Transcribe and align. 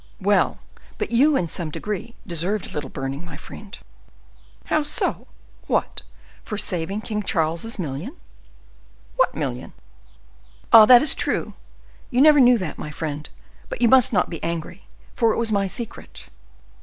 "Well, 0.19 0.57
but 0.97 1.11
you, 1.11 1.35
in 1.37 1.47
some 1.47 1.69
degree, 1.69 2.15
deserved 2.25 2.65
a 2.65 2.69
little 2.73 2.89
burning, 2.89 3.23
my 3.23 3.37
friend." 3.37 3.77
"How 4.65 4.81
so? 4.81 5.27
What, 5.67 6.01
for 6.43 6.55
having 6.55 6.59
saved 7.03 7.03
King 7.03 7.21
Charles's 7.21 7.77
million?" 7.77 8.15
"What 9.17 9.35
million?" 9.35 9.73
"Ah, 10.73 10.87
that 10.87 11.03
is 11.03 11.13
true! 11.13 11.53
you 12.09 12.19
never 12.19 12.39
knew 12.39 12.57
that, 12.57 12.79
my 12.79 12.89
friend; 12.89 13.29
but 13.69 13.79
you 13.79 13.87
must 13.87 14.11
not 14.11 14.27
be 14.31 14.43
angry, 14.43 14.87
for 15.15 15.33
it 15.33 15.37
was 15.37 15.51
my 15.51 15.67
secret. 15.67 16.29